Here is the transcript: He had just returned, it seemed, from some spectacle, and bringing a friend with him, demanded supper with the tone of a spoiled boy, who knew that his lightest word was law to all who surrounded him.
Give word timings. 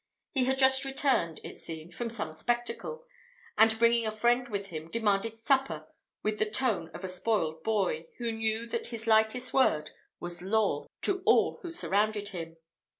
He 0.31 0.45
had 0.45 0.57
just 0.57 0.83
returned, 0.83 1.39
it 1.43 1.59
seemed, 1.59 1.93
from 1.93 2.09
some 2.09 2.33
spectacle, 2.33 3.05
and 3.55 3.77
bringing 3.77 4.07
a 4.07 4.11
friend 4.11 4.47
with 4.47 4.69
him, 4.69 4.89
demanded 4.89 5.37
supper 5.37 5.85
with 6.23 6.39
the 6.39 6.49
tone 6.49 6.89
of 6.95 7.03
a 7.03 7.07
spoiled 7.07 7.61
boy, 7.63 8.07
who 8.17 8.31
knew 8.31 8.65
that 8.65 8.87
his 8.87 9.05
lightest 9.05 9.53
word 9.53 9.91
was 10.19 10.41
law 10.41 10.87
to 11.03 11.21
all 11.25 11.59
who 11.61 11.69
surrounded 11.69 12.29
him. 12.29 12.57